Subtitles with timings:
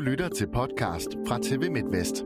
[0.00, 2.24] Du lytter til podcast fra TV MidtVest.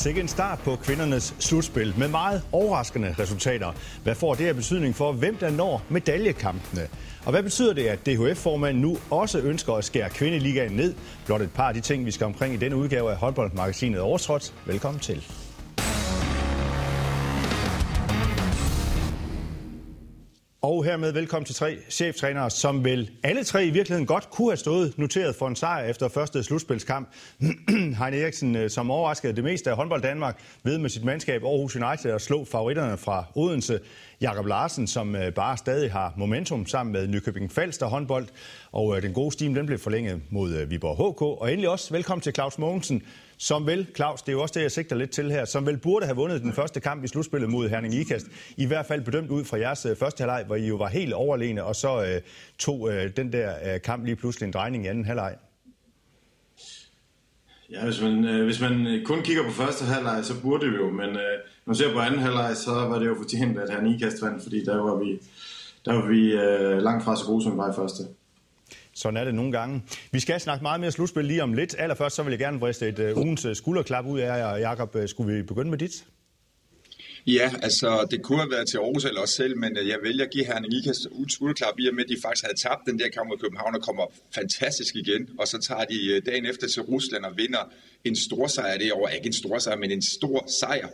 [0.00, 3.72] Sikke en start på kvindernes slutspil med meget overraskende resultater.
[4.02, 6.88] Hvad får det af betydning for, hvem der når medaljekampene?
[7.24, 10.94] Og hvad betyder det, at DHF-formanden nu også ønsker at skære kvindeligaen ned?
[11.26, 14.54] Blot et par af de ting, vi skal omkring i denne udgave af håndboldmagasinet Overtrådt.
[14.66, 15.26] Velkommen til.
[20.62, 24.56] Og hermed velkommen til tre cheftrænere, som vel alle tre i virkeligheden godt kunne have
[24.56, 27.08] stået noteret for en sejr efter første slutspilskamp.
[27.98, 31.76] Heine Eriksen, øh, som overraskede det meste af håndbold Danmark ved med sit mandskab Aarhus
[31.76, 33.80] United at slå favoritterne fra Odense.
[34.20, 38.26] Jakob Larsen, som øh, bare stadig har momentum sammen med Nykøbing Falster håndbold.
[38.72, 41.22] Og øh, den gode stime, den blev forlænget mod øh, Viborg HK.
[41.22, 43.02] Og endelig også velkommen til Claus Mogensen,
[43.38, 45.76] som vel, Claus, det er jo også det, jeg sigter lidt til her, som vel
[45.76, 48.26] burde have vundet den første kamp i slutspillet mod Herning Ikast.
[48.56, 51.64] I hvert fald bedømt ud fra jeres første halvleg, hvor I jo var helt overlegne,
[51.64, 52.20] og så øh,
[52.58, 55.36] tog øh, den der øh, kamp lige pludselig en drejning i anden halvleg.
[57.70, 60.90] Ja, hvis man, øh, hvis man kun kigger på første halvleg, så burde det jo,
[60.90, 61.38] men øh,
[61.70, 64.64] man ser på anden halvleg, så var det jo fortjent, at han ikast vandt, fordi
[64.64, 65.20] der var vi,
[65.84, 68.02] der var vi øh, langt fra så gode, som vi var i første.
[68.94, 69.82] Sådan er det nogle gange.
[70.12, 71.74] Vi skal snakke meget mere slutspil lige om lidt.
[71.78, 74.56] Allerførst så vil jeg gerne vriste et uh, ugens uh, skulderklap ud af jer.
[74.56, 76.04] Jakob, uh, skulle vi begynde med dit?
[77.26, 80.30] Ja, altså det kunne have været til Aarhus eller også selv, men jeg vælger at
[80.30, 83.28] give Herning Ikast skulderklap i og med, at de faktisk havde tabt den der kamp
[83.28, 84.04] mod København og kommer
[84.34, 85.22] fantastisk igen.
[85.38, 87.62] Og så tager de dagen efter til Rusland og vinder
[88.04, 89.08] en stor sejr det år.
[89.08, 90.88] Ikke en stor sejr, men en stor sejr.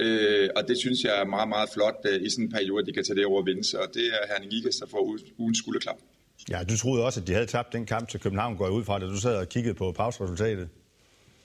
[0.00, 2.86] Øh, og det synes jeg er meget, meget flot øh, i sådan en periode, at
[2.86, 3.64] de kan tage det over og vinde.
[3.64, 5.98] Så det er Herning Ikast, der får ugens skulderklap.
[6.50, 8.84] Ja, du troede også, at de havde tabt den kamp til København, går jeg ud
[8.84, 10.68] fra, da du sad og kiggede på pauseresultatet.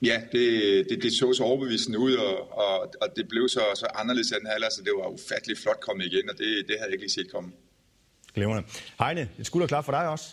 [0.02, 0.46] Ja, det,
[0.90, 4.48] det, det så så overbevisende ud, og, og, og det blev så, så anderledes end
[4.48, 7.12] halvleg, så det var ufatteligt flot kommet igen, og det, det havde jeg ikke lige
[7.12, 7.52] set komme.
[8.34, 8.64] Glimrende.
[9.00, 10.26] Heine, et skulder klar for dig også.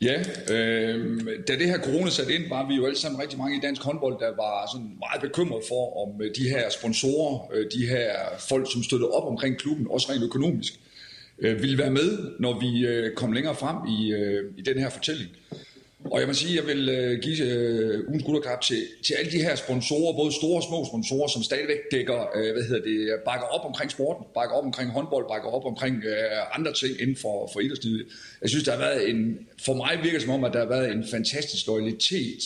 [0.00, 3.56] Ja, øh, da det her corona satte ind, var vi jo alle sammen rigtig mange
[3.56, 7.66] i dansk håndbold, der var sådan meget bekymret for, om øh, de her sponsorer, øh,
[7.74, 10.72] de her folk, som støttede op omkring klubben, også rent økonomisk,
[11.38, 14.90] øh, ville være med, når vi øh, kom længere frem i, øh, i den her
[14.90, 15.30] fortælling.
[16.04, 19.32] Og jeg må sige, at jeg vil øh, give øh, ugens gutterklap til, til alle
[19.32, 23.20] de her sponsorer, både store og små sponsorer, som stadigvæk dækker, øh, hvad hedder det,
[23.24, 27.16] bakker op omkring sporten, bakker op omkring håndbold, bakker op omkring øh, andre ting inden
[27.16, 28.06] for, for idrætslivet.
[28.42, 30.68] Jeg synes, der har været en, for mig virker det som om, at der har
[30.68, 32.42] været en fantastisk loyalitet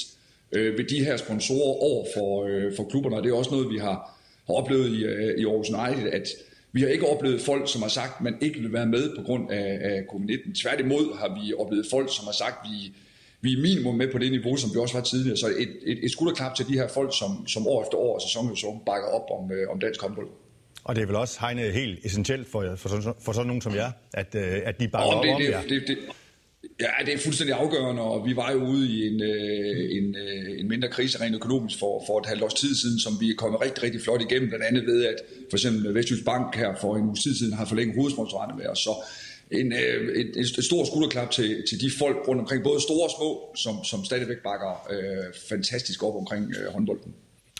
[0.53, 3.71] øh, ved de her sponsorer over for, øh, for klubberne, og det er også noget,
[3.71, 6.29] vi har, har oplevet i, øh, i Aarhus United, at
[6.73, 9.23] vi har ikke oplevet folk, som har sagt, at man ikke vil være med på
[9.23, 10.61] grund af, af covid-19.
[10.63, 12.93] Tværtimod har vi oplevet folk, som har sagt, at vi,
[13.43, 15.37] vi er minimum med på det niveau, som vi også var tidligere.
[15.37, 18.45] Så et, et, et skulderklap til de her folk, som, som år efter år, sæson
[18.45, 20.29] efter sæson, bakker op om, øh, om dansk håndbold.
[20.85, 23.75] Og det er vel også, Heine, helt essentielt for, for, for, for sådan nogen som
[23.75, 25.63] jer, at, øh, at de bakker op det, om det, jer.
[25.63, 25.99] Det, det,
[26.81, 30.61] Ja, det er fuldstændig afgørende, og vi var jo ude i en, øh, en, øh,
[30.61, 33.35] en mindre krise rent økonomisk for, for et halvt års tid siden, som vi er
[33.35, 35.17] kommet rigtig, rigtig flot igennem, blandt andet ved, at
[35.51, 38.79] for eksempel Vestjysk Bank her for en uge tid siden har forlænget hovedsponsorerne med os.
[38.79, 39.05] Så
[39.53, 43.11] en, øh, et, et stort skulderklap til, til de folk rundt omkring, både store og
[43.11, 47.15] små, som, som stadigvæk bakker øh, fantastisk op omkring øh, håndbolden.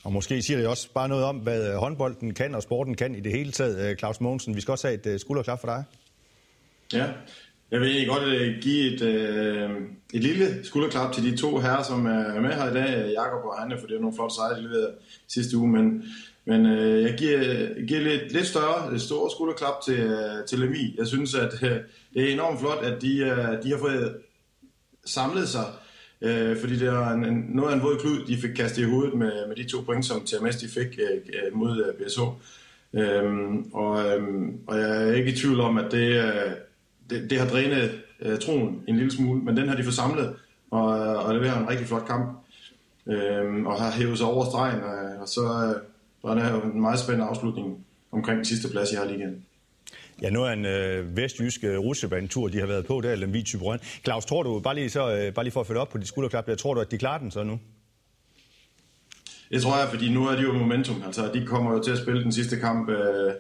[0.05, 3.21] Og måske siger det også bare noget om, hvad håndbolden kan og sporten kan i
[3.21, 3.99] det hele taget.
[3.99, 5.85] Claus Mogensen, vi skal også have et skulderklap for dig.
[6.93, 7.07] Ja,
[7.73, 9.71] jeg vil egentlig godt øh, give et, øh,
[10.15, 13.59] et lille skulderklap til de to herrer, som er med her i dag, Jakob og
[13.59, 14.95] Hanne, for det er nogle flotte sejre, de leverede
[15.29, 16.05] sidste uge, men,
[16.45, 17.41] men øh, jeg giver,
[17.87, 20.95] giver lidt, lidt større, lidt store skulderklap til, øh, til Lemi.
[20.99, 21.71] Jeg synes, at øh,
[22.15, 24.17] det er enormt flot, at de, øh, de har fået
[25.05, 25.67] samlet sig,
[26.21, 28.91] øh, fordi det er en, en, noget af en våd klud, de fik kastet i
[28.91, 32.21] hovedet med, med de to point, som TMS de fik øh, øh mod øh, BSH.
[32.21, 36.53] Um, øhm, og, um, og jeg er ikke i tvivl om, at det øh,
[37.13, 40.35] det, det har drænet øh, troen en lille smule, men den har de forsamlet
[40.71, 42.39] og, og leverer en rigtig flot kamp.
[43.07, 45.83] Øh, og har hævet sig over stregen, og, og så øh,
[46.23, 49.45] var det jo en meget spændende afslutning omkring den sidste plads i her ligaen.
[50.23, 53.79] Ja, nu er en øh, vestjysk øh, rutsjebanetur, de har været på der, Lemvig Typerøn.
[54.05, 56.07] Claus, tror du, bare lige, så, øh, bare lige for at følge op på de
[56.07, 57.61] skulderklap, jeg tror du, at de klarer den så nu?
[59.51, 61.03] Det tror jeg, fordi nu er de jo momentum.
[61.07, 63.33] Altså, de kommer jo til at spille den sidste kamp øh,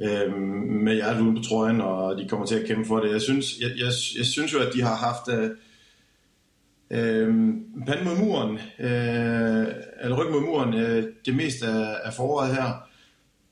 [0.00, 0.36] øh,
[0.84, 3.12] med hjertet uden på trøjen, og de kommer til at kæmpe for det.
[3.12, 5.50] Jeg synes, jeg, jeg, jeg synes jo, at de har haft øh,
[6.90, 7.28] øh,
[7.86, 9.66] panden mod muren, øh,
[10.02, 12.88] eller ryg mod muren, øh, det meste af, af foråret her,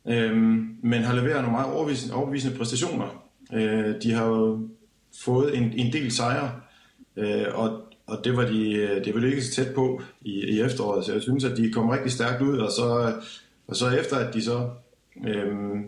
[0.09, 0.37] øh,
[0.83, 3.29] men har leveret nogle meget overbevisende, overbevisende præstationer.
[3.53, 4.69] Øh, de har jo
[5.25, 6.51] fået en, en del sejre,
[7.17, 10.33] øh, og og det var de, øh, det var de ikke så tæt på i,
[10.33, 13.13] i efteråret, så jeg synes, at de kom rigtig stærkt ud, og så,
[13.67, 14.71] og så efter, at de så
[15.27, 15.85] øhm,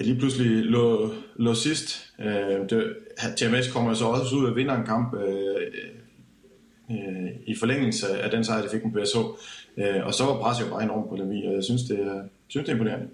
[0.00, 2.96] lige pludselig lå, lå sidst, øh, det,
[3.36, 5.56] TMS kommer så også ud og vinder en kamp øh,
[6.90, 9.18] øh, i forlængelse af den sejr, de fik med BSH,
[9.76, 12.22] øh, og så var presset jo bare enormt på Lemvi, og jeg synes, det er,
[12.48, 13.08] synes, det er imponerende.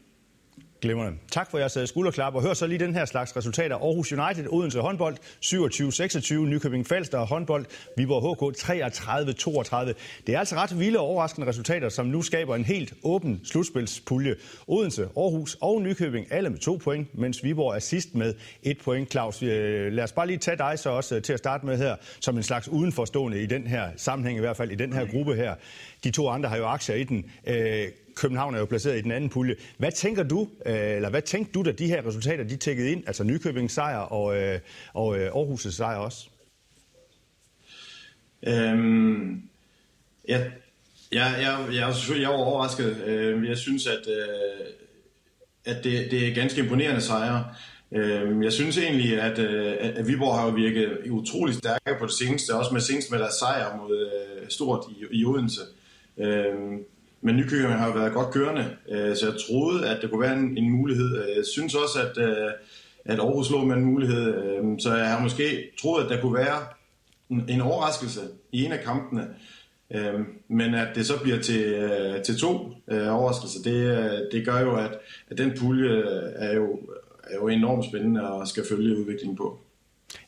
[0.80, 1.18] Glimrende.
[1.32, 3.76] Tak for jeres øh, skulderklap, og hør så lige den her slags resultater.
[3.76, 7.66] Aarhus United, Odense håndbold, 27-26, Nykøbing Falster håndbold,
[7.96, 9.94] Viborg HK 33-32.
[10.26, 14.34] Det er altså ret vilde og overraskende resultater, som nu skaber en helt åben slutspilspulje.
[14.66, 19.10] Odense, Aarhus og Nykøbing, alle med to point, mens Viborg er sidst med et point.
[19.10, 21.78] Claus, øh, lad os bare lige tage dig så også øh, til at starte med
[21.78, 25.06] her, som en slags udenforstående i den her sammenhæng, i hvert fald i den her
[25.06, 25.54] gruppe her.
[26.04, 27.24] De to andre har jo aktier i den.
[28.14, 29.56] København er jo placeret i den anden pulje.
[29.78, 33.04] Hvad tænker du, øh, eller hvad tænkte du, da de her resultater de tækkede ind,
[33.06, 34.60] altså Nykøbings sejr og, øh,
[34.94, 36.28] og øh, Aarhus' sejr også?
[38.46, 39.42] Øhm,
[40.28, 40.40] ja,
[41.12, 43.02] jeg, jeg, jeg er selvfølgelig jeg er overrasket.
[43.06, 44.06] Øhm, jeg synes, at,
[45.64, 47.44] at det, det er ganske imponerende sejre.
[47.92, 52.54] Øhm, jeg synes egentlig, at, at Viborg har jo virket utrolig stærke på det seneste,
[52.54, 55.60] også med senest med deres sejr mod Stort i, i Odense.
[56.18, 56.84] Øhm,
[57.22, 60.36] men Nykøbing har jo været godt kørende, øh, så jeg troede, at det kunne være
[60.38, 61.16] en, en mulighed.
[61.16, 62.50] Øh, jeg synes også, at, øh,
[63.04, 66.34] at Aarhus lå med en mulighed, øh, så jeg har måske troet, at der kunne
[66.34, 66.58] være
[67.30, 68.20] en, en overraskelse
[68.52, 69.28] i en af kampene.
[69.90, 71.90] Øh, men at det så bliver til,
[72.24, 74.90] til to overraskelser, det, det gør jo, at,
[75.30, 76.02] at den pulje
[76.34, 76.80] er jo,
[77.24, 79.58] er jo enormt spændende og skal følge udviklingen på.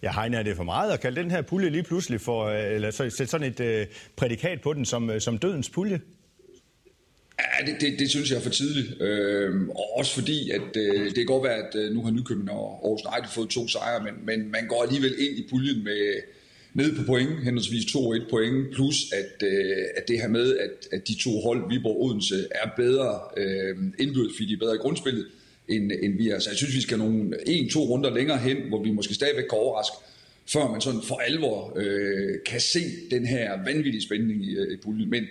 [0.02, 2.90] Ja, Heine, er det for meget at kalde den her pulje lige pludselig for, eller
[2.90, 6.00] sætte sådan et prædikat på den som, som dødens pulje?
[7.42, 9.02] Ja, det, det, det synes jeg er for tidligt.
[9.02, 12.50] Øh, og også fordi, at øh, det kan godt være, at øh, nu har Nykøbing
[12.50, 16.22] og Aarhus United fået to sejre, men, men man går alligevel ind i puljen med
[16.74, 20.56] ned på point, henholdsvis 2 og 1 point, plus at, øh, at det her med,
[20.56, 24.58] at, at de to hold, Viborg og Odense, er bedre øh, indbyrdes, fordi de er
[24.58, 25.26] bedre i grundspillet,
[25.68, 26.38] end, end vi er.
[26.38, 29.58] Så jeg synes, vi skal nogle en-to runder længere hen, hvor vi måske stadigvæk kan
[29.58, 29.96] overraske,
[30.52, 32.80] før man sådan for alvor øh, kan se
[33.10, 35.10] den her vanvittige spænding i, øh, i puljen.
[35.10, 35.24] Men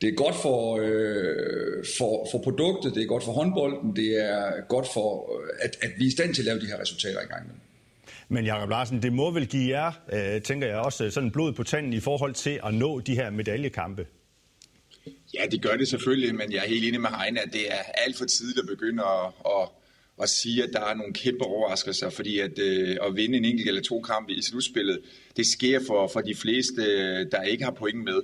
[0.00, 4.66] det er godt for, øh, for, for produktet, det er godt for håndbolden, det er
[4.68, 7.20] godt for, øh, at, at vi er i stand til at lave de her resultater
[7.20, 7.54] i gang med.
[8.28, 11.62] Men Jakob Larsen, det må vel give jer, øh, tænker jeg også, sådan blod på
[11.62, 14.06] tanden i forhold til at nå de her medaljekampe?
[15.34, 17.82] Ja, det gør det selvfølgelig, men jeg er helt enig med Heine, at det er
[17.94, 19.68] alt for tidligt at begynde at, at,
[20.22, 23.68] at sige, at der er nogle kæmpe overraskelser, fordi at, øh, at vinde en enkelt
[23.68, 25.00] eller to kampe i slutspillet,
[25.36, 26.82] det sker for, for de fleste,
[27.24, 28.22] der ikke har point med.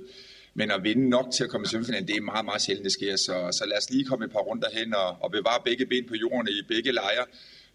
[0.53, 2.93] Men at vinde nok til at komme i semifinalen, det er meget, meget sjældent, det
[2.93, 3.15] sker.
[3.15, 6.05] Så, så lad os lige komme et par runder hen og, og bevare begge ben
[6.07, 7.25] på jorden i begge lejre.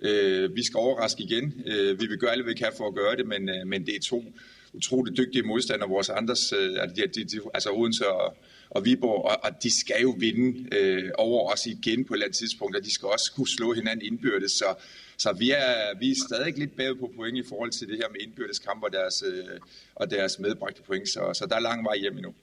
[0.00, 1.62] Øh, vi skal overraske igen.
[1.66, 3.86] Øh, vi vil gøre alt, hvad vi kan for at gøre det, men, øh, men
[3.86, 4.24] det er to
[4.72, 8.36] utroligt dygtige modstandere, vores andres, øh, altså, de, de, de, altså Odense og,
[8.70, 12.26] og Viborg, og, og de skal jo vinde øh, over os igen på et eller
[12.26, 14.74] andet tidspunkt, og de skal også kunne slå hinanden indbyrdes, så,
[15.16, 18.08] så vi er, vi er stadig lidt bagud på point i forhold til det her
[18.08, 19.44] med indbyrdes kamp og deres, øh,
[19.94, 22.34] og deres medbragte point, så, så der er lang vej hjem endnu.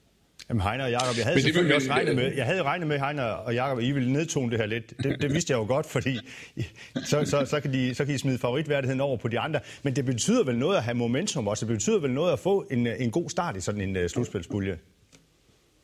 [0.48, 2.98] Jamen Heiner og Jacob, jeg havde men selvfølgelig også regnet med, jeg havde regnet med,
[2.98, 4.92] Heiner og Jacob, at I ville nedtone det her lidt.
[5.02, 6.18] Det, det vidste jeg jo godt, fordi
[7.04, 9.60] så, så, så, kan de, så kan I smide favoritværdigheden over på de andre.
[9.82, 11.66] Men det betyder vel noget at have momentum også.
[11.66, 14.78] Det betyder vel noget at få en, en god start i sådan en uh, slutspilspulje.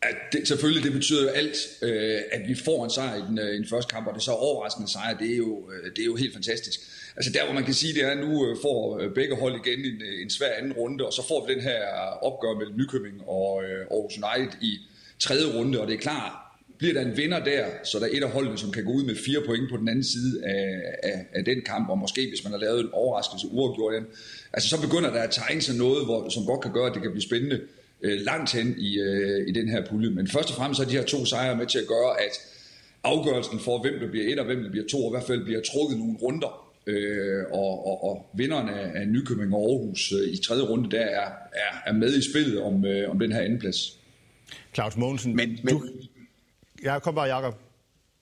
[0.03, 3.39] At det, selvfølgelig, det betyder jo alt, øh, at vi får en sejr i den,
[3.39, 5.91] øh, i den første kamp, og det er så overraskende sejr, det er, jo, øh,
[5.91, 6.81] det er jo helt fantastisk.
[7.17, 9.55] Altså der, hvor man kan sige, det er, at nu øh, får øh, begge hold
[9.67, 11.81] igen en, øh, en svær anden runde, og så får vi den her
[12.23, 14.79] opgør mellem Nykøbing og øh, Aarhus United i
[15.19, 16.33] tredje runde, og det er klart,
[16.79, 19.05] bliver der en vinder der, så der er et af holdene, som kan gå ud
[19.05, 22.45] med fire point på den anden side af, af, af den kamp, og måske hvis
[22.45, 24.07] man har lavet en overraskelse uafgjort den,
[24.53, 27.03] altså så begynder der at tegne sig noget, hvor, som godt kan gøre, at det
[27.03, 27.61] kan blive spændende
[28.03, 30.11] øh, langt hen i, øh, i den her pulje.
[30.11, 32.39] Men først og fremmest er de her to sejre med til at gøre, at
[33.05, 35.61] afgørelsen for, hvem der bliver et og hvem der bliver to, i hvert fald bliver
[35.73, 36.69] trukket nogle runder.
[36.87, 41.01] Øh, og, og, og vinderen af, af Nykøbing og Aarhus øh, i tredje runde, der
[41.01, 43.99] er, er, er med i spillet om, øh, om den her andenplads.
[44.75, 45.85] Claus Mogensen, men, men, du...
[46.85, 47.55] Ja, kom bare, Jacob.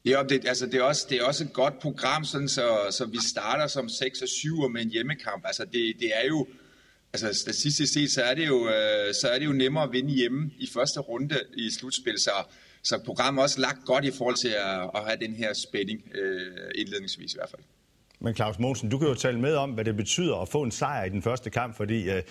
[0.04, 3.06] Ja, det, altså, det, er også, det er også et godt program, sådan, så, så
[3.06, 5.42] vi starter som 6 og 7 med en hjemmekamp.
[5.46, 6.46] Altså, det, det er jo
[7.12, 10.14] Altså statistisk set, så er, det jo, øh, så er det jo nemmere at vinde
[10.14, 12.30] hjemme i første runde i slutspil, så,
[12.82, 16.02] så programmet er også lagt godt i forhold til at, at have den her spænding,
[16.14, 17.62] øh, indledningsvis i hvert fald.
[18.20, 20.70] Men Claus Mogensen, du kan jo tale med om, hvad det betyder at få en
[20.70, 22.22] sejr i den første kamp, fordi øh,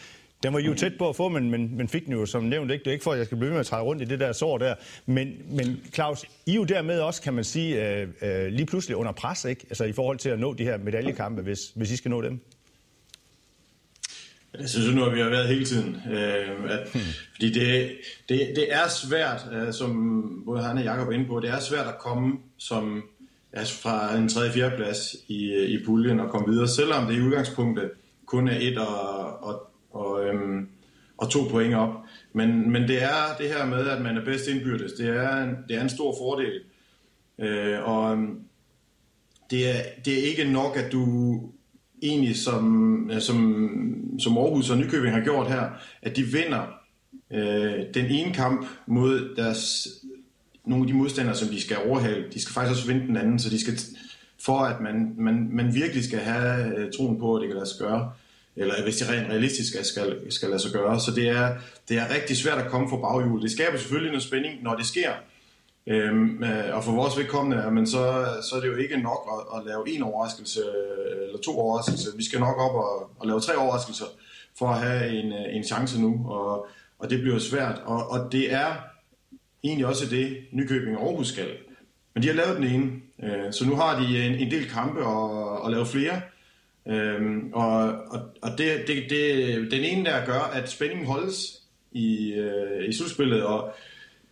[0.43, 2.43] den var I jo tæt på at få, men, men, men fik den jo som
[2.43, 2.83] nævnt ikke.
[2.83, 4.31] Det er ikke for, at jeg skal blive med at træde rundt i det der
[4.31, 4.75] sår der.
[5.05, 8.98] Men, men Claus, I er jo dermed også, kan man sige, øh, øh, lige pludselig
[8.98, 9.65] under pres, ikke?
[9.69, 12.39] Altså i forhold til at nå de her medaljekampe, hvis, hvis I skal nå dem.
[14.57, 15.95] Det synes jeg nu, at vi har været hele tiden.
[16.11, 17.01] Øh, at, hmm.
[17.33, 17.91] Fordi det,
[18.29, 21.59] det, det er svært, øh, som både han og Jacob er inde på, det er
[21.59, 23.03] svært at komme som
[23.53, 24.51] altså fra en 3.
[24.51, 24.71] 4.
[24.77, 27.91] plads i, i puljen og komme videre, selvom det i udgangspunktet
[28.25, 30.67] kun er et og, og, og, øhm,
[31.17, 31.93] og to point op.
[32.33, 34.93] Men, men det er det her med, at man er bedst indbyrdes.
[34.93, 36.61] Det er, en, det er en stor fordel.
[37.39, 38.39] Øh, og øhm,
[39.49, 41.41] det er, det er ikke nok, at du
[42.01, 45.69] egentlig som, som, som Aarhus og Nykøbing har gjort her,
[46.01, 46.79] at de vinder
[47.31, 49.87] øh, den ene kamp mod deres
[50.65, 53.39] nogle af de modstandere, som de skal overhale, de skal faktisk også vinde den anden,
[53.39, 53.79] så de skal,
[54.45, 57.69] for at man, man, man virkelig skal have øh, troen på, at det kan lade
[57.69, 58.11] sig gøre,
[58.55, 60.99] eller hvis det rent realistisk skal, skal lade sig gøre.
[60.99, 61.55] Så det er,
[61.89, 63.41] det er rigtig svært at komme for baghjul.
[63.41, 65.11] Det skaber selvfølgelig noget spænding, når det sker.
[65.89, 69.60] Øhm, øh, og for vores vedkommende, men så, så er det jo ikke nok at,
[69.60, 72.17] at lave en overraskelse øh, eller to overraskelser.
[72.17, 74.05] Vi skal nok op og, og lave tre overraskelser
[74.58, 76.67] for at have en, øh, en chance nu, og,
[77.00, 77.81] og det bliver svært.
[77.86, 78.75] Og, og det er
[79.63, 81.50] egentlig også det, Nykøbing og Aarhus skal.
[82.13, 82.91] Men de har lavet den ene,
[83.24, 86.22] øh, så nu har de en, en del kampe og, og lave flere.
[86.88, 92.34] Øhm, og og, og det, det, det, den ene der gør, at spændingen holdes i,
[92.34, 93.74] øh, i slutspillet, og,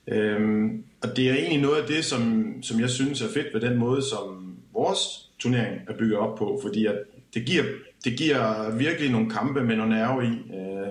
[0.07, 3.61] øhm, og det er egentlig noget af det, som, som jeg synes er fedt ved
[3.61, 4.99] den måde, som vores
[5.39, 6.95] turnering er bygget op på, fordi at
[7.33, 7.63] det, giver,
[8.03, 10.87] det giver virkelig nogle kampe med nogle nerve i, øh,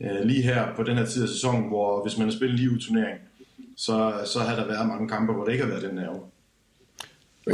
[0.00, 2.70] øh, lige her på den her tid af sæsonen, hvor hvis man har spillet lige
[2.70, 3.20] ud turnering,
[3.76, 6.20] så, så har der været mange kampe, hvor det ikke har været den nerve.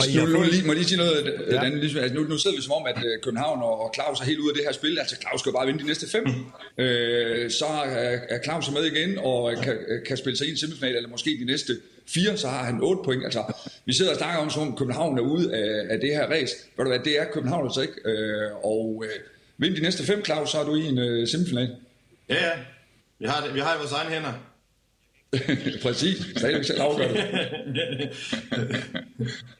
[0.02, 1.56] Altså, nu, nu, lige, må jeg lige sige noget, ja.
[1.56, 4.20] Dan, ligesom, altså, nu, nu sidder vi som om, at øh, København og, og Claus
[4.20, 4.98] er helt ude af det her spil.
[4.98, 6.24] Altså Claus skal bare vinde de næste fem.
[6.26, 6.84] Mm.
[6.84, 9.76] Øh, så er, er Claus med igen og kan,
[10.06, 11.72] kan spille sig ind i semifinal, eller måske de næste
[12.06, 13.24] fire, så har han otte point.
[13.24, 13.42] Altså,
[13.84, 16.54] vi sidder og snakker om, som København er ude af, af det her race.
[16.76, 17.94] Ved du hvad, det er København altså ikke.
[18.04, 19.20] Øh, og øh,
[19.58, 21.76] vind de næste fem, Claus, så er du i en øh, semifinal.
[22.28, 22.52] Ja, ja.
[23.18, 24.32] Vi har, det, vi har i vores egne hænder.
[25.82, 26.16] Præcis.
[26.36, 28.10] Stadigvæk selv afgør det.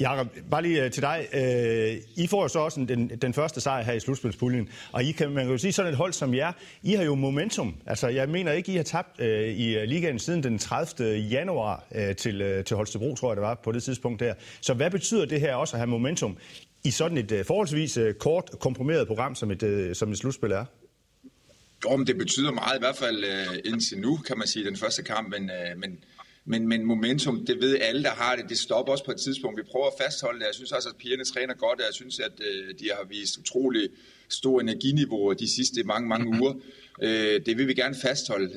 [0.00, 1.28] Jakob, bare lige øh, til dig.
[1.32, 5.12] Øh, I får jo så også den, den første sejr her i slutspilspuljen, og I
[5.12, 7.76] kan, man kan jo sige sådan et hold som jer, I har jo momentum.
[7.86, 11.18] Altså, jeg mener ikke, I har tabt øh, i øh, ligaen siden den 30.
[11.18, 11.84] januar
[12.18, 14.34] til, til Holstebro, tror jeg det var, på det tidspunkt der.
[14.60, 16.36] Så hvad betyder det her også at have momentum
[16.84, 20.64] i sådan et forholdsvis kort, komprimeret program, som et, som et slutspil er?
[21.84, 23.24] Jo, men det betyder meget, i hvert fald
[23.64, 25.98] indtil nu, kan man sige, den første kamp, men, men,
[26.48, 29.58] men, men momentum, det ved alle, der har det, det stopper også på et tidspunkt.
[29.58, 30.46] Vi prøver at fastholde det.
[30.46, 33.38] Jeg synes også, at pigerne træner godt, og jeg synes, at uh, de har vist
[33.38, 33.88] utrolig
[34.28, 36.52] stor energiniveau de sidste mange, mange uger.
[37.02, 38.48] Uh, det vil vi gerne fastholde.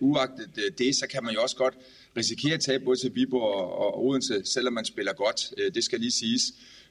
[0.00, 1.74] Uh, uagtet det, så kan man jo også godt
[2.16, 5.52] risikere at tabe både til Viborg og, og Odense, selvom man spiller godt.
[5.58, 6.42] Øh, det skal lige siges.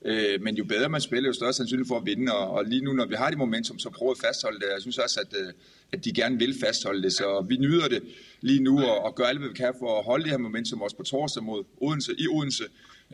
[0.05, 2.33] Øh, men jo bedre man spiller, jo større sandsynlighed for at vinde.
[2.33, 4.65] Og, lige nu, når vi har det momentum, så prøver vi at fastholde det.
[4.73, 5.53] Jeg synes også, at, øh,
[5.91, 7.13] at de gerne vil fastholde det.
[7.13, 8.03] Så vi nyder det
[8.41, 10.81] lige nu og, og gør alt, hvad vi kan for at holde det her momentum
[10.81, 12.63] også på torsdag mod Odense i Odense.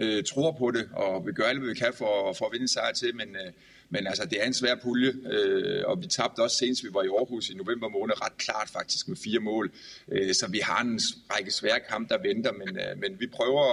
[0.01, 2.63] Øh, tror på det, og vi gør alt, hvad vi kan for, for at vinde
[2.63, 3.15] en sejr til.
[3.15, 3.51] Men, øh,
[3.93, 7.03] men altså, det er en svær pulje, øh, og vi tabte også senest, vi var
[7.03, 9.71] i Aarhus i november måned, ret klart faktisk med fire mål.
[10.11, 10.99] Øh, så vi har en
[11.33, 13.65] række svære kampe, der venter, men, øh, men vi prøver,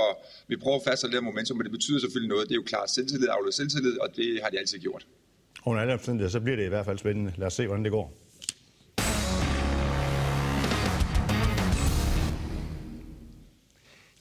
[0.48, 2.48] vi prøver at fastholde det her momentum, men det betyder selvfølgelig noget.
[2.48, 5.06] Det er jo klart selvtillid, afledt selvtillid, og det har de altid gjort.
[5.66, 7.32] Under alle omstændigheder, så bliver det i hvert fald spændende.
[7.36, 8.27] Lad os se, hvordan det går.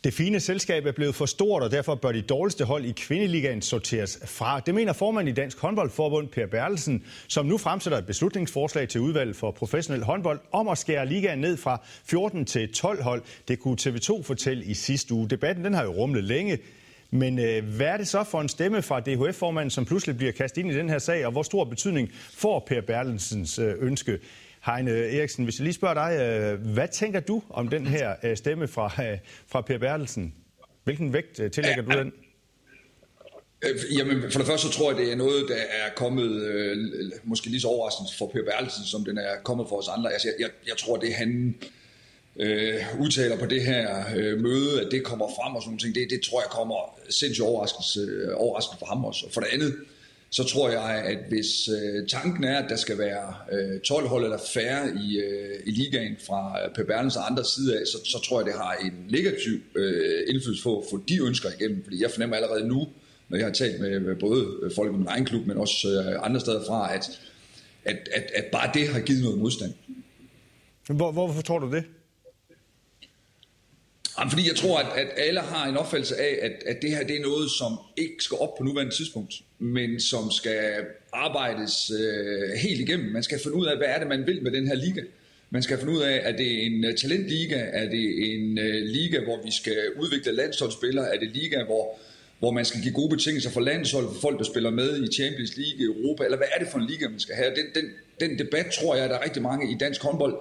[0.03, 3.61] Det fine selskab er blevet for stort, og derfor bør de dårligste hold i kvindeligaen
[3.61, 4.59] sorteres fra.
[4.59, 9.35] Det mener formand i Dansk Håndboldforbund, Per Bertelsen, som nu fremsætter et beslutningsforslag til udvalget
[9.35, 13.21] for professionel håndbold om at skære ligaen ned fra 14 til 12 hold.
[13.47, 15.29] Det kunne TV2 fortælle i sidste uge.
[15.29, 16.57] Debatten den har jo rumlet længe.
[17.11, 20.61] Men øh, hvad er det så for en stemme fra DHF-formanden, som pludselig bliver kastet
[20.61, 24.19] ind i den her sag, og hvor stor betydning får Per Bertelsens øh, ønske?
[24.67, 28.37] Heine Eriksen, hvis jeg lige spørger dig, øh, hvad tænker du om den her øh,
[28.37, 30.33] stemme fra, øh, fra Per Bertelsen?
[30.83, 32.13] Hvilken vægt tillægger ja, du den?
[33.97, 36.77] Jamen, for det første så tror jeg, det er noget, der er kommet øh,
[37.23, 40.13] måske lige så overraskende for Per Bertelsen, som den er kommet for os andre.
[40.13, 41.55] Altså, jeg, jeg, jeg tror, det han
[42.35, 46.09] øh, udtaler på det her øh, møde, at det kommer frem og sådan noget, det,
[46.09, 49.25] det tror jeg kommer sindssygt overraskende, overraskende for ham også.
[49.25, 49.96] Og for det andet, øh,
[50.29, 54.23] så tror jeg, at hvis øh, tanken er, at der skal være øh, 12 hold
[54.23, 58.19] eller færre i, øh, i ligaen fra øh, Per og andre side af, så, så
[58.29, 61.83] tror jeg, det har en negativ øh, indflydelse på at få de ønsker igennem.
[61.83, 62.87] Fordi jeg fornemmer allerede nu,
[63.29, 66.25] når jeg har talt med, med både folk i min egen klub, men også øh,
[66.25, 67.19] andre steder fra, at,
[67.85, 69.73] at, at, at bare det har givet noget modstand.
[70.87, 71.83] Hvor, hvorfor tror du det?
[74.19, 77.03] Jamen, fordi jeg tror, at, at alle har en opfattelse af, at, at det her
[77.03, 80.59] det er noget, som ikke skal op på nuværende tidspunkt, men som skal
[81.13, 83.11] arbejdes øh, helt igennem.
[83.11, 85.01] Man skal finde ud af, hvad er det, man vil med den her liga.
[85.49, 89.19] Man skal finde ud af, er det en øh, talentliga, er det en øh, liga,
[89.23, 91.99] hvor vi skal udvikle landsholdsspillere, er det liga, hvor,
[92.39, 95.57] hvor man skal give gode betingelser for landshold, for folk, der spiller med i Champions
[95.57, 97.49] League, Europa, eller hvad er det for en liga, man skal have?
[97.55, 100.35] Den, den, den debat tror jeg, at der er rigtig mange i dansk håndbold,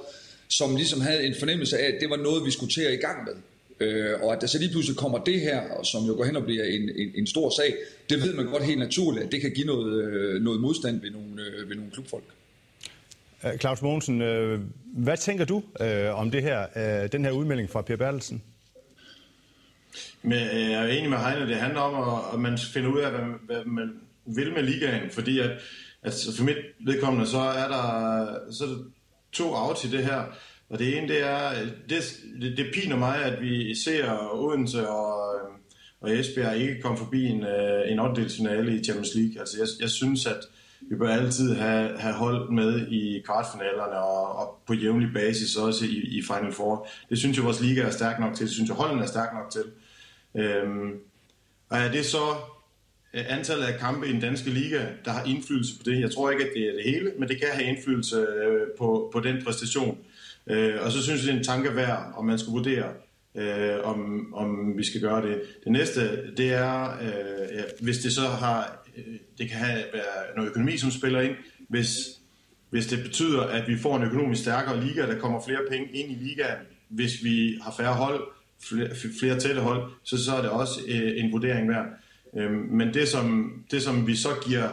[0.49, 2.97] som ligesom havde en fornemmelse af, at det var noget, vi skulle til at i
[2.97, 3.35] gang med.
[3.81, 6.45] Øh, og at der så lige pludselig kommer det her, som jo går hen og
[6.45, 7.75] bliver en, en, en stor sag,
[8.11, 11.11] det ved man godt helt naturligt, at det kan give noget, øh, noget modstand ved
[11.11, 12.25] nogle, øh, ved nogle klubfolk.
[13.45, 14.19] Øh, Claus Mogensen,
[14.93, 18.43] hvad tænker du øh, om det her, øh, den her udmelding fra Per Bertelsen?
[20.23, 23.11] Men jeg er enig med Heine, det handler om, at, at man finder ud af,
[23.11, 23.91] hvad, hvad man
[24.27, 25.51] vil med ligaen, fordi at,
[26.03, 28.79] altså for mit vedkommende, så er der, så er der
[29.33, 30.25] to af til det her,
[30.69, 31.51] og det ene, det er,
[31.89, 32.03] det,
[32.41, 35.57] det, det piner mig, at vi ser Odense og, øhm,
[36.01, 38.29] og Esbjerg ikke komme forbi en, øh, en 8.
[38.29, 39.41] finale i Champions League.
[39.41, 40.41] Altså jeg, jeg synes, at
[40.81, 45.85] vi bør altid have, have hold med i kvartfinalerne og, og på jævnlig basis også
[45.85, 46.89] i, i Final Four.
[47.11, 48.47] Det synes jeg, vores liga er stærk nok til.
[48.47, 49.65] Det synes jeg, holden er stærk nok til.
[50.43, 50.93] Øhm,
[51.69, 52.27] og er det så
[53.15, 56.01] øh, antallet af kampe i den danske liga, der har indflydelse på det?
[56.01, 59.11] Jeg tror ikke, at det er det hele, men det kan have indflydelse øh, på,
[59.13, 59.99] på den præstation.
[60.51, 62.93] Øh, og så synes jeg, det er en tanke værd, om man skal vurdere,
[63.35, 65.43] øh, om, om vi skal gøre det.
[65.65, 66.01] Det næste,
[66.37, 70.77] det er, øh, ja, hvis det så har Øh, det kan have være noget økonomi,
[70.77, 71.35] som spiller ind.
[71.69, 71.97] Hvis,
[72.71, 76.13] hvis det betyder, at vi får en økonomisk stærkere liga, der kommer flere penge ind
[76.13, 78.21] i ligaen, hvis vi har færre hold,
[78.63, 81.87] flere, flere tætte hold, så, så er det også øh, en vurdering værd.
[82.37, 84.69] Øh, men det som, det, som vi så giver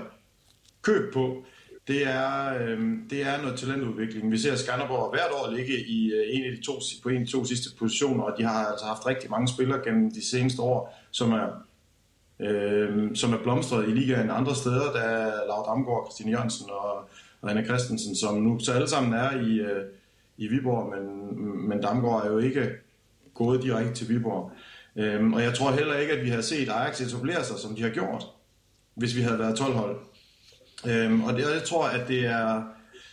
[0.81, 1.45] køb på,
[1.87, 4.31] det er, øh, det er noget talentudvikling.
[4.31, 6.73] Vi ser Skanderborg hvert år ligge i øh, en af de to,
[7.03, 9.79] på en af de to sidste positioner, og de har altså haft rigtig mange spillere
[9.83, 11.47] gennem de seneste år, som er
[12.39, 14.91] øh, som er blomstret i ligaen andre steder.
[14.91, 17.09] Der er Laura Damgaard, Christine Jørgensen og,
[17.41, 19.85] og Anna Christensen, som nu så alle sammen er i, øh,
[20.37, 22.69] i Viborg, men, men Damgaard er jo ikke
[23.33, 24.51] gået direkte til Viborg.
[24.95, 27.81] Øh, og jeg tror heller ikke, at vi har set Ajax etablere sig, som de
[27.81, 28.25] har gjort,
[28.95, 29.97] hvis vi havde været 12 hold.
[30.87, 32.63] Øh, og det, jeg tror, at det er,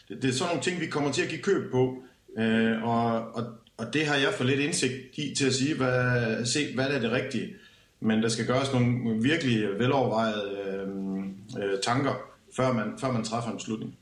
[0.09, 2.03] det, det er sådan nogle ting, vi kommer til at give køb på.
[2.39, 3.45] Øh, og, og,
[3.77, 7.01] og det har jeg for lidt indsigt i til at sige, hvad, se, hvad er
[7.01, 7.55] det rigtige.
[8.01, 12.15] Men der skal gøres nogle virkelig velovervejede øh, øh, tanker,
[12.57, 13.97] før man, før man træffer en beslutning.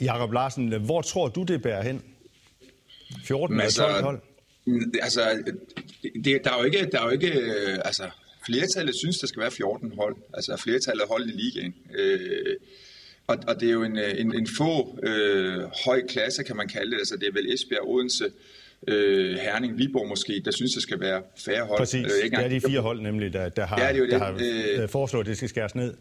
[0.00, 2.02] Jakob Larsen, hvor tror du, det bærer hen?
[3.24, 4.20] 14 eller 12 hold?
[5.02, 5.42] Altså,
[6.24, 7.32] det, der er jo ikke, der er jo ikke
[7.84, 8.10] altså,
[8.46, 10.16] flertallet synes, der skal være 14 hold.
[10.34, 11.74] Altså, flertallet hold i ligaen.
[11.94, 12.56] Øh,
[13.26, 16.90] og, og det er jo en, en, en få øh, høj klasse, kan man kalde
[16.90, 16.98] det.
[16.98, 18.24] Altså, det er vel Esbjerg, Odense,
[18.88, 21.78] øh, Herning, Viborg måske, der synes, der skal være færre hold.
[21.78, 24.82] Præcis, øh, det er de fire hold nemlig, der, der har, ja, det der har
[24.82, 25.94] øh, foreslået, at det skal skæres ned.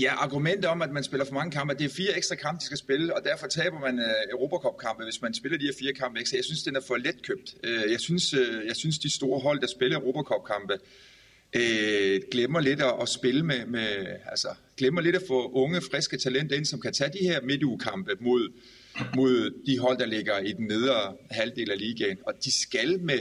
[0.00, 2.64] Ja, argumentet om, at man spiller for mange kampe, det er fire ekstra kampe, de
[2.64, 6.20] skal spille, og derfor taber man uh, Europacup-kampe, hvis man spiller de her fire kampe
[6.20, 6.36] ekstra.
[6.36, 7.54] Jeg synes, den er for let købt.
[7.64, 10.78] Uh, jeg, synes, uh, jeg synes, de store hold, der spiller Europacup-kampe,
[11.56, 16.16] øh, glemmer lidt at, at spille med, med, altså, glemmer lidt at få unge, friske
[16.16, 18.52] talenter ind, som kan tage de her midtugekampe mod,
[19.16, 22.18] mod de hold, der ligger i den nedre halvdel af ligaen.
[22.26, 23.18] Og de skal med,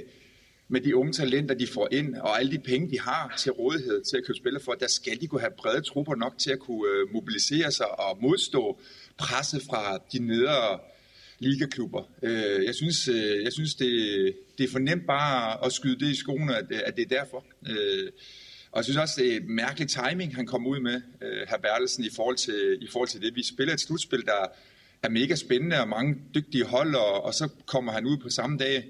[0.68, 4.04] med de unge talenter, de får ind, og alle de penge, de har til rådighed
[4.04, 6.60] til at købe spillere for, der skal de kunne have brede trupper nok til at
[6.60, 8.80] kunne øh, mobilisere sig og modstå
[9.18, 10.80] presset fra de nedre
[11.40, 12.04] ligaklubber.
[12.24, 16.12] Øh, jeg synes, øh, jeg synes det, det er for nemt bare at skyde det
[16.12, 17.46] i skoene, at, at det er derfor.
[17.70, 18.12] Øh,
[18.72, 21.58] Og jeg synes også, det er mærkelig timing, han kom ud med, øh, hr.
[21.58, 23.36] Bertelsen, i forhold, til, i forhold til det.
[23.36, 24.46] Vi spiller et slutspil, der,
[25.04, 28.58] er mega spændende og mange dygtige hold, og, og så kommer han ud på samme
[28.58, 28.84] dag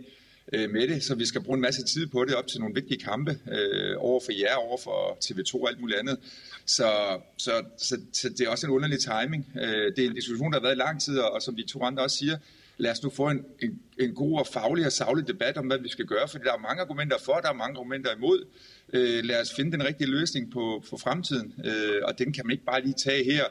[0.54, 2.76] øh, med det, så vi skal bruge en masse tid på det op til nogle
[2.76, 6.18] vigtige kampe øh, over for jer, over for TV2 og alt muligt andet.
[6.66, 9.52] Så, så, så, så det er også en underlig timing.
[9.56, 11.64] Øh, det er en diskussion, der har været i lang tid, og, og som de
[11.68, 12.38] to andre også siger,
[12.80, 15.80] lad os nu få en, en, en god og faglig og savlig debat om, hvad
[15.80, 18.46] vi skal gøre, for der er mange argumenter for, der er mange argumenter imod.
[18.94, 22.52] Øh, lad os finde den rigtige løsning på, på fremtiden, øh, og den kan man
[22.52, 23.44] ikke bare lige tage her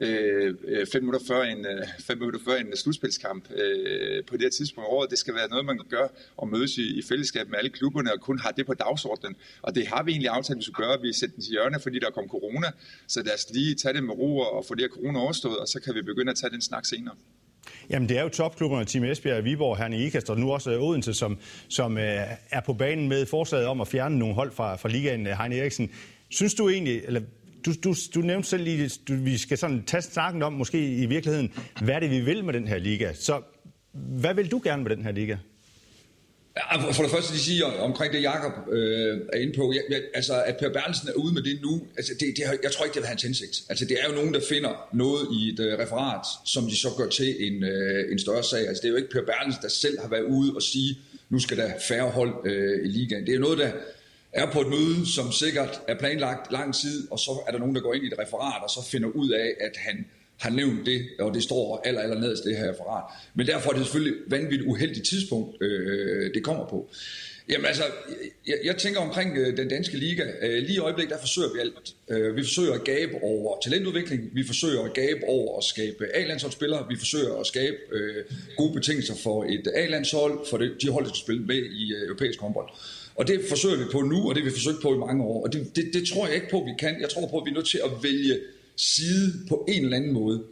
[0.00, 4.42] øh, øh, fem, minutter før en, øh, fem minutter før en slutspilskamp øh, på det
[4.42, 5.10] her tidspunkt af året.
[5.10, 8.12] Det skal være noget, man kan gøre og mødes i, i fællesskab med alle klubberne
[8.12, 9.36] og kun har det på dagsordenen.
[9.62, 11.00] Og det har vi egentlig aftalt, at vi skulle gøre.
[11.00, 12.66] Vi sætter den til hjørne, fordi der kom corona,
[13.06, 15.68] så lad os lige tage det med ro og få det her corona overstået, og
[15.68, 17.14] så kan vi begynde at tage den snak senere.
[17.90, 21.14] Jamen, det er jo topklubberne, Team Esbjerg, Viborg, Herning Ikast og nu også øh, Odense,
[21.14, 24.88] som, som øh, er på banen med forslaget om at fjerne nogle hold fra, fra
[24.88, 25.26] ligaen.
[25.26, 25.90] Øh, Heine Eriksen,
[26.30, 27.20] synes du egentlig, eller
[27.66, 31.06] du, du, du nævnte selv lige, du, vi skal sådan tage snakken om, måske i
[31.06, 33.12] virkeligheden, hvad er det, vi vil med den her liga.
[33.12, 33.42] Så
[33.92, 35.36] hvad vil du gerne med den her liga?
[36.56, 40.02] Ja, for det første, de siger omkring det, Jakob øh, er inde på, jeg, jeg,
[40.14, 42.94] altså at Per Berlsen er ude med det nu, altså det, det, jeg tror ikke,
[42.94, 43.62] det vil have hans hensigt.
[43.68, 46.88] Altså det er jo nogen, der finder noget i et uh, referat, som de så
[46.98, 48.68] gør til en, uh, en større sag.
[48.68, 51.38] Altså det er jo ikke Per Berlsen, der selv har været ude og sige, nu
[51.38, 53.26] skal der færre hold uh, i ligaen.
[53.26, 53.72] Det er noget, der
[54.32, 57.74] er på et møde, som sikkert er planlagt lang tid, og så er der nogen,
[57.74, 60.06] der går ind i et referat, og så finder ud af, at han
[60.38, 63.04] har nævnt det, og det står aller, aller nederst det her referat.
[63.34, 66.90] Men derfor er det selvfølgelig vanvittigt uheldigt tidspunkt, øh, det kommer på.
[67.48, 67.82] Jamen altså,
[68.46, 70.24] jeg, jeg tænker omkring øh, den danske liga.
[70.42, 71.94] Øh, lige i øjeblikket, der forsøger vi alt.
[72.10, 76.86] Øh, vi forsøger at gabe over talentudvikling, vi forsøger at gabe over at skabe A-landsholdsspillere,
[76.90, 78.24] vi forsøger at skabe øh,
[78.56, 82.02] gode betingelser for et A-landshold, for det, de hold, der skal spille med i øh,
[82.02, 82.68] europæisk håndbold.
[83.14, 85.42] Og det forsøger vi på nu, og det har vi forsøgt på i mange år.
[85.42, 87.00] Og det, det, det tror jeg ikke på, vi kan.
[87.00, 88.40] Jeg tror på, at vi er nødt til at vælge
[88.76, 90.42] side på en eller anden måde.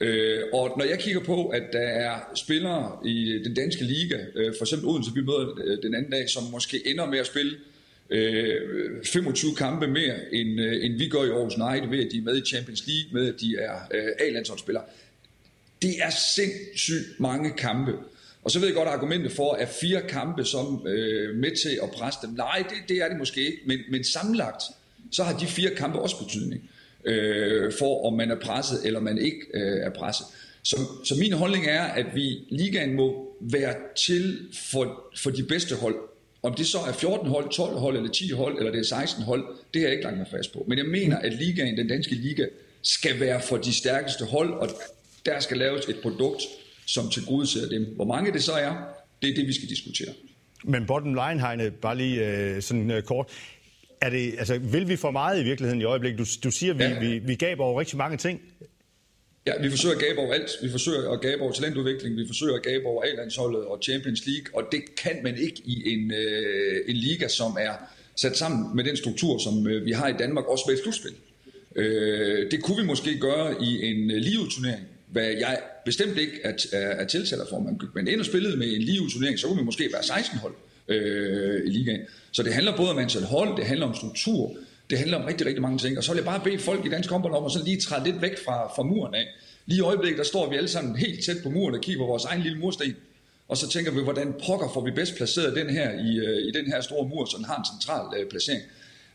[0.00, 4.54] Øh, og når jeg kigger på, at der er spillere i den danske liga, øh,
[4.58, 7.56] for eksempel Odense, vi møder øh, den anden dag, som måske ender med at spille
[8.10, 12.18] øh, 25 kampe mere, end, øh, end vi gør i Aarhus United, ved at de
[12.18, 14.84] er med i Champions League, med at de er øh, A-landsholdsspillere.
[15.82, 17.92] Det er sindssygt mange kampe.
[18.44, 21.90] Og så ved jeg godt argumentet for, at fire kampe som øh, med til at
[21.90, 22.30] presse dem.
[22.30, 24.62] Nej, det, det er det måske ikke, men, men sammenlagt,
[25.10, 26.70] så har de fire kampe også betydning
[27.04, 30.26] øh, for, om man er presset eller man ikke øh, er presset.
[30.62, 34.38] Så, så min holdning er, at vi ligaen må være til
[34.70, 35.94] for, for de bedste hold.
[36.42, 39.22] Om det så er 14 hold, 12 hold, eller 10 hold, eller det er 16
[39.22, 40.64] hold, det har jeg ikke lagt mig fast på.
[40.68, 42.46] Men jeg mener, at ligaen, den danske liga,
[42.82, 44.68] skal være for de stærkeste hold, og
[45.26, 46.42] der skal laves et produkt,
[46.86, 47.86] som tilgodeser dem.
[47.96, 48.74] Hvor mange det så er,
[49.22, 50.14] det er det, vi skal diskutere.
[50.64, 53.26] Men bottom line, Heine, bare lige øh, sådan øh, kort.
[54.02, 56.18] Er det, altså, vil vi for meget i virkeligheden i øjeblikket?
[56.18, 57.00] Du, du siger, vi, ja.
[57.00, 58.40] vi, vi gaber over rigtig mange ting.
[59.46, 60.50] Ja, vi forsøger at gabe over alt.
[60.62, 64.46] Vi forsøger at gabe over talentudvikling, vi forsøger at gabe over A-landsholdet og Champions League,
[64.54, 67.72] og det kan man ikke i en, øh, en liga, som er
[68.16, 71.14] sat sammen med den struktur, som øh, vi har i Danmark, også med et slutspil.
[71.76, 76.52] Øh, det kunne vi måske gøre i en øh, live-turnering, hvad jeg bestemt ikke er,
[76.72, 77.58] er, er tiltaler for.
[77.58, 80.54] Man, men ind og spillede med en live-turnering, så kunne vi måske være 16 hold
[80.54, 82.00] øh, øh, i ligaen.
[82.32, 84.56] Så det handler både om antal hold, det handler om struktur,
[84.90, 85.98] det handler om rigtig, rigtig mange ting.
[85.98, 88.04] Og så vil jeg bare bede folk i dansk håndbold om at så lige træde
[88.04, 89.26] lidt væk fra, fra muren af.
[89.66, 92.06] Lige i øjeblikket, der står vi alle sammen helt tæt på muren og kigger på
[92.06, 92.96] vores egen lille mursten.
[93.48, 96.50] Og så tænker vi, hvordan pokker får vi bedst placeret den her i, øh, i
[96.50, 98.62] den her store mur, så den har en central øh, placering.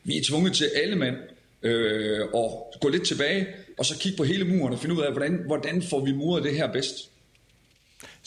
[0.03, 1.15] Vi er tvunget til alle mand
[1.63, 2.51] øh, at
[2.81, 5.81] gå lidt tilbage, og så kigge på hele muren og finde ud af, hvordan, hvordan
[5.81, 7.09] får vi muret det her bedst.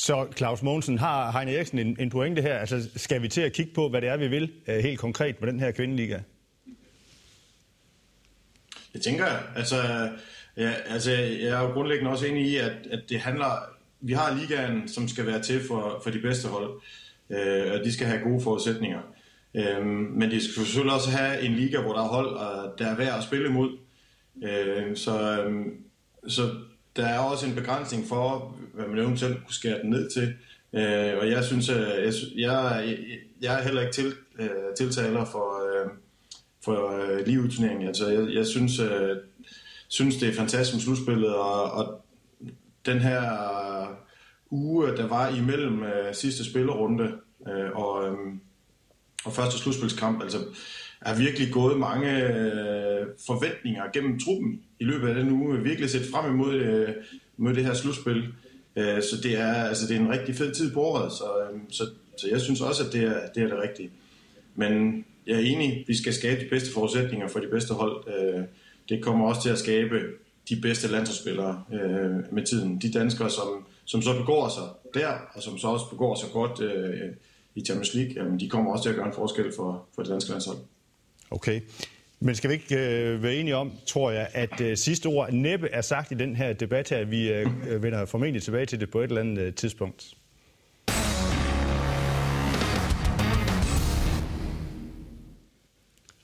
[0.00, 2.58] Så Claus Mogensen, har Heine Eriksen en, en pointe her?
[2.58, 5.40] Altså, skal vi til at kigge på, hvad det er, vi vil øh, helt konkret
[5.40, 6.18] med den her kvindeliga?
[8.94, 9.76] Jeg tænker, altså,
[10.56, 13.50] ja, altså, jeg er jo grundlæggende også enig i, at, at det handler,
[14.00, 16.80] vi har ligaen, som skal være til for, for de bedste hold,
[17.30, 19.00] øh, og de skal have gode forudsætninger.
[19.54, 22.92] Øh, men de skal selvfølgelig også have en liga, hvor der er hold, øh, der
[22.92, 23.78] er værd at spille imod.
[24.42, 25.66] Øh, så, øh,
[26.28, 26.42] så
[26.96, 30.34] der er også en begrænsning for, hvad man eventuelt kunne skære den ned til.
[30.72, 32.98] Øh, og jeg synes, at jeg, jeg,
[33.42, 35.90] jeg er heller ikke til, øh, tiltaler for, øh,
[36.64, 37.88] for øh, liveturneringen.
[37.88, 39.16] Altså, jeg, jeg synes, øh,
[39.88, 42.04] synes, det er fantastisk med slutspillet, og, og
[42.86, 43.22] den her
[44.50, 47.12] uge, der var imellem øh, sidste spillerunde
[47.48, 48.16] øh, og, øh,
[49.24, 50.38] og første slutspilskamp, altså
[51.00, 55.58] er virkelig gået mange øh, forventninger gennem truppen i løbet af den uge.
[55.58, 56.88] Virkelig set frem imod øh,
[57.36, 58.34] med det her slutspil.
[58.76, 61.60] Øh, så det er, altså, det er en rigtig fed tid på året, så, øh,
[61.68, 61.84] så,
[62.16, 63.90] så jeg synes også, at det er, det er det rigtige.
[64.54, 68.04] Men jeg er enig, vi skal skabe de bedste forudsætninger for de bedste hold.
[68.08, 68.44] Øh,
[68.88, 70.00] det kommer også til at skabe
[70.48, 72.78] de bedste landsholdsspillere øh, med tiden.
[72.78, 76.60] De danskere, som, som så begår sig der, og som så også begår sig godt
[76.60, 77.10] øh,
[77.54, 80.10] i Champions League, jamen, de kommer også til at gøre en forskel for, for det
[80.10, 80.58] danske landshold.
[81.30, 81.60] Okay.
[82.22, 85.68] Men skal vi ikke øh, være enige om, tror jeg, at øh, sidste ord næppe
[85.68, 87.04] er sagt i den her debat her.
[87.04, 90.14] Vi øh, øh vender formentlig tilbage til det på et eller andet øh, tidspunkt.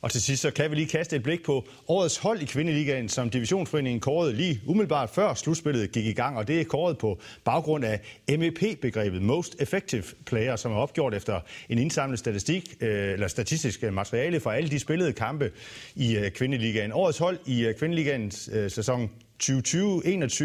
[0.01, 3.09] Og til sidst så kan vi lige kaste et blik på årets hold i kvindeligaen,
[3.09, 6.37] som divisionsforeningen kårede lige umiddelbart før slutspillet gik i gang.
[6.37, 11.41] Og det er kåret på baggrund af MEP-begrebet Most Effective Player, som er opgjort efter
[11.69, 15.51] en indsamlet statistik, øh, eller statistisk øh, materiale fra alle de spillede kampe
[15.95, 16.93] i øh, kvindeligaen.
[16.93, 19.11] Årets hold i kvindeligaens sæson
[19.43, 20.45] 2020-21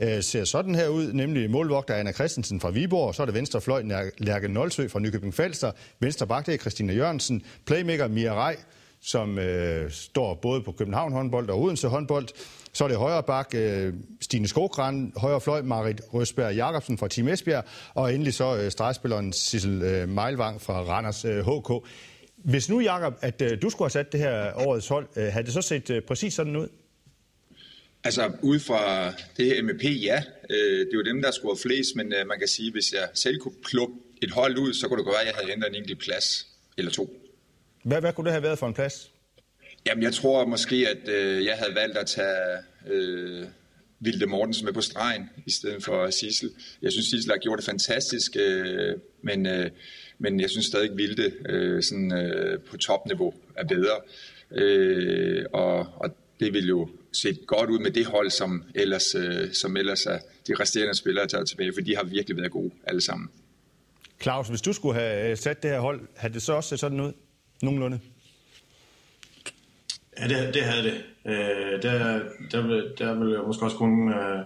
[0.00, 3.82] øh, ser sådan her ud, nemlig målvogter Anna Christensen fra Viborg, så er det venstrefløj
[4.18, 8.56] Lærke Nolsø fra Nykøbing Falster, venstre bak er Christina Jørgensen, playmaker Mia Rej,
[9.00, 12.28] som øh, står både på København håndbold og Odense håndbold.
[12.72, 17.28] Så er det højre bak øh, Stine Skogran, højre fløj Marit Røsberg Jacobsen fra Team
[17.28, 21.88] Esbjerg, og endelig så øh, stregspilleren Sissel øh, Meilvang fra Randers øh, HK.
[22.36, 25.44] Hvis nu, Jakob, at øh, du skulle have sat det her årets hold, øh, havde
[25.44, 26.68] det så set øh, præcis sådan ud?
[28.04, 30.22] Altså, ud fra det her MEP, ja.
[30.50, 33.08] Øh, det er jo dem, der have flest, men øh, man kan sige, hvis jeg
[33.14, 35.68] selv kunne plukke et hold ud, så kunne det godt være, at jeg havde hentet
[35.68, 36.46] en enkelt plads
[36.78, 37.20] eller to.
[37.82, 39.10] Hvad, hvad kunne det have været for en plads?
[39.86, 43.46] Jamen, jeg tror måske, at øh, jeg havde valgt at tage øh,
[44.00, 46.50] Vilde Mortensen med på stregen, i stedet for Sissel.
[46.82, 49.70] Jeg synes, Sissel har gjort det fantastisk, øh, men, øh,
[50.18, 54.00] men jeg synes stadig, Vilde øh, sådan, øh, på topniveau er bedre.
[54.50, 56.88] Øh, og, og det vil jo
[57.20, 61.26] se godt ud med det hold, som ellers, øh, som ellers er de resterende spillere
[61.26, 63.28] taget tilbage, for de har virkelig været gode alle sammen.
[64.22, 67.00] Claus, hvis du skulle have sat det her hold, havde det så også set sådan
[67.00, 67.12] ud?
[67.62, 68.00] Nogenlunde?
[70.18, 71.04] Ja, det, det havde det.
[71.26, 72.20] Øh, der,
[72.52, 74.44] der, vil, der vil jeg måske også kunne øh,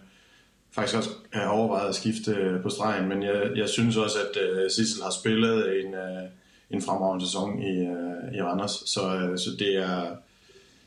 [0.74, 4.70] faktisk også have overvejet at skifte på stregen, men jeg, jeg synes også, at øh,
[4.70, 6.22] Sissel har spillet en, øh,
[6.70, 10.16] en fremragende sæson i, øh, i Randers, så, øh, så det, er,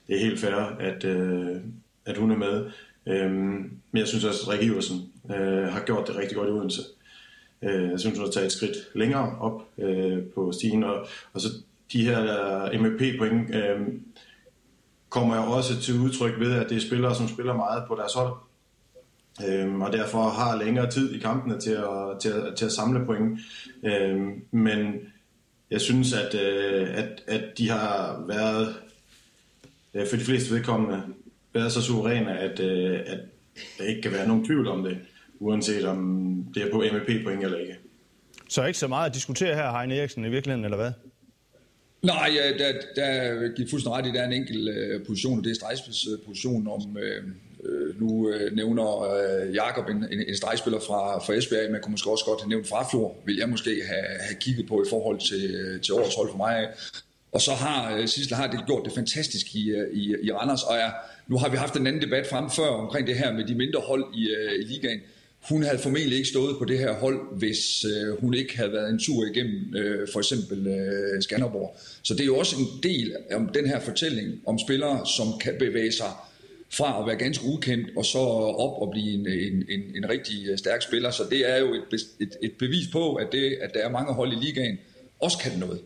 [0.08, 1.62] det er helt fair, at, øh,
[2.06, 2.72] at hun er med.
[3.08, 4.98] Øhm, men jeg synes også, at Rikke Iversen
[5.32, 6.82] øh, har gjort det rigtig godt i Odense.
[7.62, 11.42] Øh, jeg synes, hun har taget et skridt længere op øh, på stigen, og, og
[11.42, 11.48] så
[11.94, 13.80] de her MVP-point øh,
[15.10, 18.14] kommer jo også til udtryk ved, at det er spillere, som spiller meget på deres
[18.14, 18.34] hold,
[19.48, 23.06] øh, og derfor har længere tid i kampene til at, til at, til at samle
[23.06, 23.40] point.
[23.86, 24.96] Øh, men
[25.72, 28.76] jeg synes, at, øh, at, at de har været,
[29.96, 31.02] øh, for de fleste vedkommende,
[31.54, 33.20] været så suveræne, at, øh, at
[33.78, 34.98] der ikke kan være nogen tvivl om det,
[35.40, 36.00] uanset om
[36.54, 37.76] det er på MVP-point eller ikke.
[38.50, 40.92] Så ikke så meget at diskutere her, Heine Eriksen, i virkeligheden, eller hvad?
[42.04, 45.44] Nej, ja, der, der giver fuldstændig ret i, der er en enkelt uh, position, og
[45.44, 51.20] det er stregspilsposition, om uh, nu uh, nævner uh, Jakob en, en, en stregspiller fra,
[51.20, 54.38] fra Esbjerg, men kunne måske også godt have nævnt Frafjord, vil jeg måske have, have
[54.40, 56.68] kigget på i forhold til, til årets hold for mig.
[57.36, 60.64] Og så har uh, Sissel har det gjort det fantastisk i, øh, i, i Randers,
[60.64, 60.92] og er,
[61.28, 63.80] nu har vi haft en anden debat frem før omkring det her med de mindre
[63.80, 65.00] hold i, øh, i ligaen.
[65.50, 68.90] Hun havde formentlig ikke stået på det her hold, hvis øh, hun ikke havde været
[68.90, 71.78] en tur igennem øh, for eksempel øh, Skanderborg.
[72.04, 75.56] Så det er jo også en del af den her fortælling om spillere, som kan
[75.60, 76.12] bevæge sig
[76.70, 78.20] fra at være ganske ukendt og så
[78.66, 81.12] op og blive en, en, en, en rigtig stærk spiller.
[81.12, 84.14] Så det er jo et, et, et bevis på, at, det, at der er mange
[84.14, 84.78] hold i ligaen,
[85.20, 85.80] også kan noget.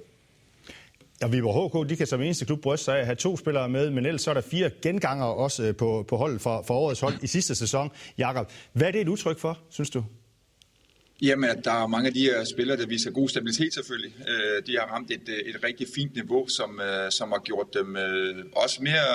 [1.22, 3.70] Ja, Viborg HK, de kan som eneste klub bryste sig af at have to spillere
[3.70, 6.74] med, men ellers så er der fire genganger også øh, på, på holdet for, for
[6.74, 7.92] årets hold i sidste sæson.
[8.18, 10.04] Jakob, hvad er det et udtryk for, synes du?
[11.22, 14.14] Jamen, at der er mange af de her spillere, der viser god stabilitet selvfølgelig.
[14.28, 17.98] Øh, de har ramt et, øh, et rigtig fint niveau, som, som har gjort dem
[18.56, 19.08] også mere,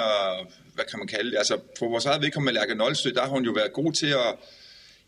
[0.75, 3.45] hvad kan man kalde det, altså for vores eget vedkommende, Lærke Nolsø, der har hun
[3.45, 4.35] jo været god til at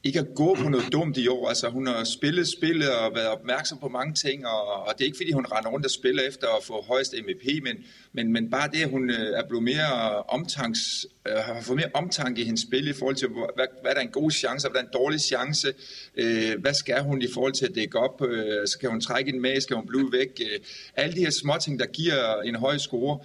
[0.06, 1.48] ikke at gå på noget dumt i år.
[1.48, 5.04] Altså, hun har spillet spillet og været opmærksom på mange ting, og, og det er
[5.04, 7.76] ikke fordi, hun render rundt og spiller efter at få højst MVP, men,
[8.12, 11.90] men, men bare det, at hun øh, er blevet mere omtanks, øh, har fået mere
[11.94, 14.70] omtanke i hendes spil i forhold til, hvad, hvad der er en god chance, og
[14.70, 15.68] hvad der er en dårlig chance,
[16.16, 19.42] øh, hvad skal hun i forhold til at dække op, øh, skal hun trække en
[19.42, 20.58] med, skal hun blive væk, øh,
[20.96, 23.18] alle de her små ting, der giver en høj score,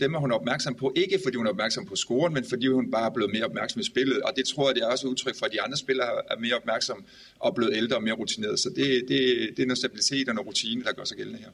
[0.00, 2.90] dem er hun opmærksom på, ikke fordi hun er opmærksom på scoren, men fordi hun
[2.90, 4.22] bare er blevet mere opmærksom i spillet.
[4.22, 6.54] Og det tror jeg, det er også udtryk for, at de andre spillere er mere
[6.54, 7.04] opmærksom
[7.38, 8.58] og blevet ældre og mere rutineret.
[8.58, 9.18] Så det, det,
[9.56, 11.50] det er noget stabilitet og noget rutine, der gør sig gældende her.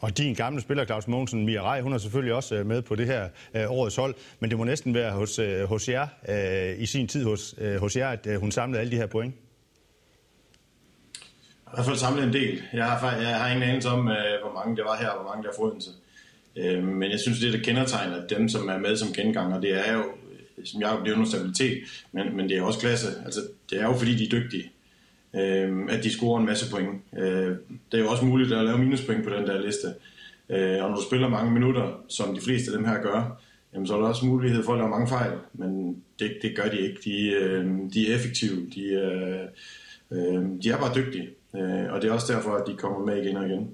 [0.00, 2.94] Og din gamle spiller, Claus Mogensen, Mia Rej, hun er selvfølgelig også øh, med på
[2.94, 6.82] det her øh, årets hold, men det må næsten være hos, øh, hos jer, øh,
[6.82, 9.34] i sin tid hos, øh, hos jer, at øh, hun samlede alle de her point.
[11.70, 12.62] I hvert fald samlet en del.
[12.72, 15.30] Jeg har, jeg har ingen anelse om, øh, hvor mange det var her, og hvor
[15.32, 15.90] mange der er Odense.
[16.56, 19.92] Øh, men jeg synes, det der kendetegner dem, som er med som genganger, det er
[19.92, 21.78] jo, øh, som jeg det er noget stabilitet,
[22.12, 23.08] men, men det er også klasse.
[23.24, 24.70] Altså, det er jo fordi, de er dygtige,
[25.34, 27.00] øh, at de scorer en masse point.
[27.18, 27.56] Øh,
[27.92, 29.94] det er jo også muligt at lave minuspoint på den der liste.
[30.50, 33.40] Øh, og når du spiller mange minutter, som de fleste af dem her gør,
[33.74, 36.68] jamen, så er der også mulighed for at lave mange fejl, men det, det gør
[36.68, 37.00] de ikke.
[37.04, 39.46] De, øh, de er effektive, de, øh,
[40.10, 43.24] øh, de er bare dygtige, øh, og det er også derfor, at de kommer med
[43.24, 43.70] igen og igen.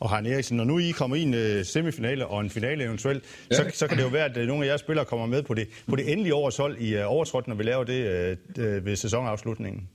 [0.00, 3.24] Og Heine Eriksen, når nu I kommer i en uh, semifinale og en finale eventuelt,
[3.50, 3.56] ja.
[3.56, 5.54] så, så kan det jo være, at uh, nogle af jeres spillere kommer med på
[5.54, 8.96] det, på det endelige års hold i uh, overtrådt, når vi laver det uh, ved
[8.96, 9.88] sæsonafslutningen.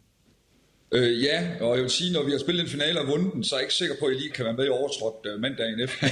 [0.91, 3.43] Øh, ja, og jeg vil sige, når vi har spillet en finale og vundet den,
[3.43, 5.41] så er jeg ikke sikker på, at I lige kan være med i overtrådt uh,
[5.41, 6.07] mandagen efter.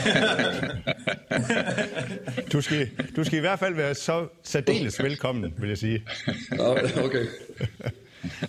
[2.54, 6.04] du, skal, du skal i hvert fald være så særdeles velkommen, vil jeg sige.
[7.06, 7.26] okay.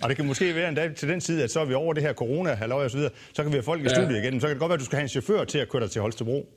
[0.01, 1.93] Og det kan måske være en dag til den tid, at så er vi over
[1.93, 3.93] det her corona halløj og så videre, så kan vi have folk i ja.
[3.93, 4.41] studiet igen.
[4.41, 5.91] Så kan det godt være, at du skal have en chauffør til at køre dig
[5.91, 6.49] til Holstebro.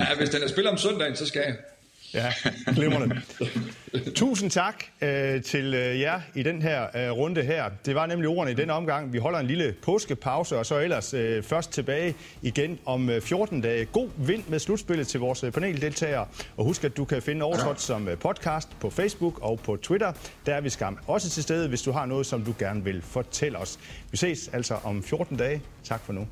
[0.00, 1.56] Ja, hvis den er spiller om søndagen, så skal jeg.
[2.14, 2.32] Ja,
[2.74, 3.20] glimrende.
[4.14, 7.70] Tusind tak øh, til øh, jer i den her øh, runde her.
[7.86, 9.12] Det var nemlig ordene i den omgang.
[9.12, 13.60] Vi holder en lille påskepause, og så ellers øh, først tilbage igen om øh, 14
[13.60, 13.84] dage.
[13.84, 16.26] God vind med slutspillet til vores øh, paneldeltagere.
[16.56, 20.12] Og husk, at du kan finde Overshot som øh, podcast på Facebook og på Twitter.
[20.46, 23.02] Der er vi skam også til stede, hvis du har noget, som du gerne vil
[23.02, 23.78] fortælle os.
[24.10, 25.62] Vi ses altså om 14 dage.
[25.84, 26.26] Tak for nu.